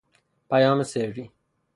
[0.49, 1.31] پیام سری